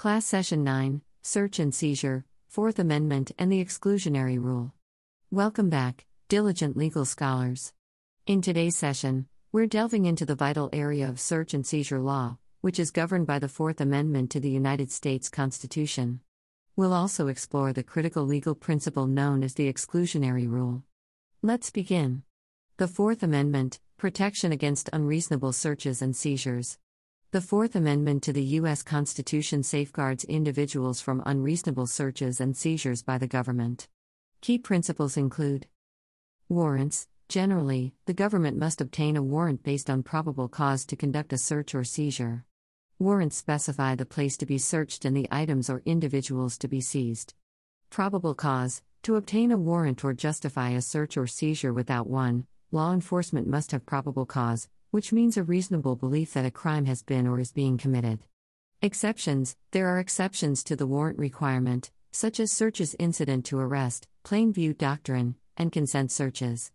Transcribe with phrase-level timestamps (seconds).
[0.00, 4.72] Class Session 9 Search and Seizure, Fourth Amendment, and the Exclusionary Rule.
[5.30, 7.74] Welcome back, diligent legal scholars.
[8.26, 12.78] In today's session, we're delving into the vital area of search and seizure law, which
[12.78, 16.20] is governed by the Fourth Amendment to the United States Constitution.
[16.76, 20.82] We'll also explore the critical legal principle known as the exclusionary rule.
[21.42, 22.22] Let's begin.
[22.78, 26.78] The Fourth Amendment Protection against unreasonable searches and seizures.
[27.32, 28.82] The Fourth Amendment to the U.S.
[28.82, 33.86] Constitution safeguards individuals from unreasonable searches and seizures by the government.
[34.40, 35.68] Key principles include
[36.48, 37.06] Warrants.
[37.28, 41.72] Generally, the government must obtain a warrant based on probable cause to conduct a search
[41.72, 42.44] or seizure.
[42.98, 47.34] Warrants specify the place to be searched and the items or individuals to be seized.
[47.90, 48.82] Probable cause.
[49.04, 53.70] To obtain a warrant or justify a search or seizure without one, law enforcement must
[53.70, 57.52] have probable cause, which means a reasonable belief that a crime has been or is
[57.52, 58.20] being committed.
[58.82, 64.52] Exceptions There are exceptions to the warrant requirement, such as searches incident to arrest, plain
[64.52, 66.72] view doctrine, and consent searches.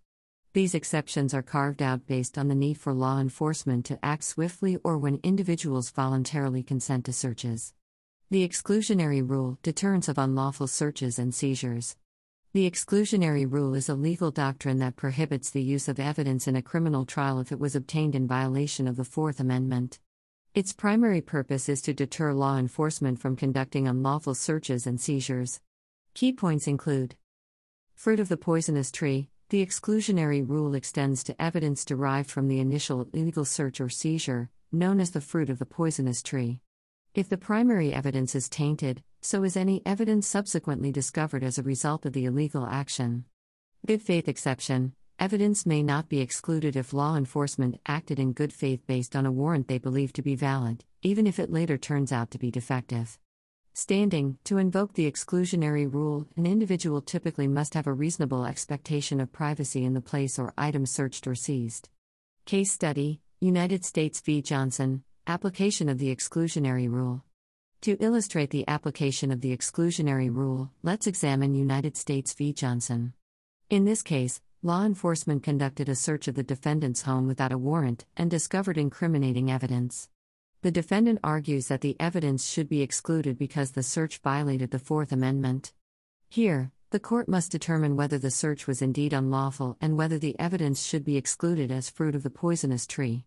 [0.54, 4.78] These exceptions are carved out based on the need for law enforcement to act swiftly
[4.84, 7.74] or when individuals voluntarily consent to searches.
[8.30, 11.98] The exclusionary rule deterrence of unlawful searches and seizures.
[12.56, 16.62] The exclusionary rule is a legal doctrine that prohibits the use of evidence in a
[16.62, 20.00] criminal trial if it was obtained in violation of the Fourth Amendment.
[20.54, 25.60] Its primary purpose is to deter law enforcement from conducting unlawful searches and seizures.
[26.14, 27.16] Key points include
[27.94, 29.28] Fruit of the poisonous tree.
[29.50, 35.02] The exclusionary rule extends to evidence derived from the initial illegal search or seizure, known
[35.02, 36.62] as the fruit of the poisonous tree.
[37.14, 42.06] If the primary evidence is tainted, so is any evidence subsequently discovered as a result
[42.06, 43.26] of the illegal action.
[43.88, 48.86] Good faith exception evidence may not be excluded if law enforcement acted in good faith
[48.86, 52.30] based on a warrant they believe to be valid, even if it later turns out
[52.30, 53.18] to be defective.
[53.74, 59.34] Standing To invoke the exclusionary rule, an individual typically must have a reasonable expectation of
[59.34, 61.90] privacy in the place or item searched or seized.
[62.46, 64.44] Case study United States v.
[64.44, 67.24] Johnson Application of the exclusionary rule.
[67.86, 72.52] To illustrate the application of the exclusionary rule, let's examine United States v.
[72.52, 73.14] Johnson.
[73.70, 78.06] In this case, law enforcement conducted a search of the defendant's home without a warrant
[78.18, 80.10] and discovered incriminating evidence.
[80.64, 85.12] The defendant argues that the evidence should be excluded because the search violated the Fourth
[85.12, 85.72] Amendment.
[86.28, 90.84] Here, the court must determine whether the search was indeed unlawful and whether the evidence
[90.84, 93.26] should be excluded as fruit of the poisonous tree.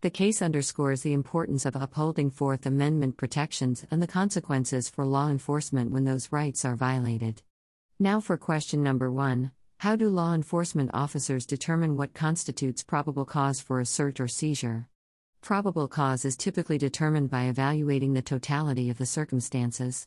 [0.00, 5.28] The case underscores the importance of upholding Fourth Amendment protections and the consequences for law
[5.28, 7.42] enforcement when those rights are violated.
[7.98, 13.60] Now for question number one How do law enforcement officers determine what constitutes probable cause
[13.60, 14.86] for a search or seizure?
[15.40, 20.06] Probable cause is typically determined by evaluating the totality of the circumstances.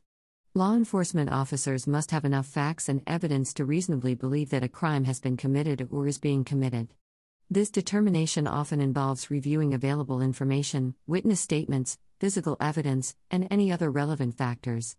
[0.53, 5.03] Law enforcement officers must have enough facts and evidence to reasonably believe that a crime
[5.03, 6.93] has been committed or is being committed.
[7.53, 14.37] This determination often involves reviewing available information, witness statements, physical evidence, and any other relevant
[14.37, 14.95] factors.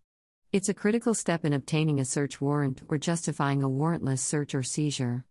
[0.53, 4.63] It's a critical step in obtaining a search warrant or justifying a warrantless search or
[4.63, 5.25] seizure.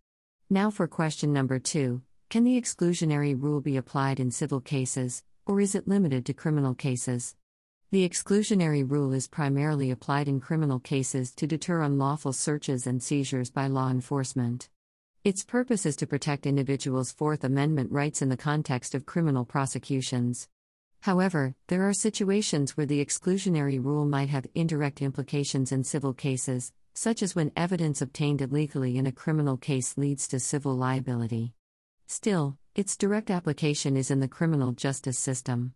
[0.50, 2.02] Now for question number two
[2.32, 6.74] Can the exclusionary rule be applied in civil cases, or is it limited to criminal
[6.74, 7.36] cases?
[7.92, 13.52] The exclusionary rule is primarily applied in criminal cases to deter unlawful searches and seizures
[13.52, 14.70] by law enforcement.
[15.24, 20.50] Its purpose is to protect individuals' Fourth Amendment rights in the context of criminal prosecutions.
[21.02, 26.74] However, there are situations where the exclusionary rule might have indirect implications in civil cases,
[26.96, 31.54] such as when evidence obtained illegally in a criminal case leads to civil liability.
[32.08, 35.76] Still, its direct application is in the criminal justice system.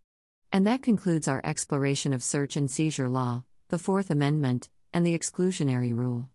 [0.51, 5.15] And that concludes our exploration of search and seizure law, the Fourth Amendment, and the
[5.15, 6.29] exclusionary rule.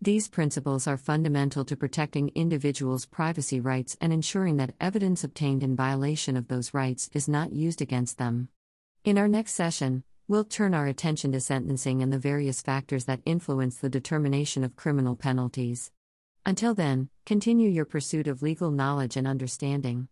[0.00, 5.74] These principles are fundamental to protecting individuals' privacy rights and ensuring that evidence obtained in
[5.74, 8.48] violation of those rights is not used against them.
[9.02, 13.22] In our next session, we'll turn our attention to sentencing and the various factors that
[13.24, 15.90] influence the determination of criminal penalties.
[16.46, 20.08] Until then, continue your pursuit of legal knowledge and understanding.